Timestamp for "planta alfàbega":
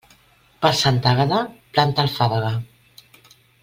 1.77-2.55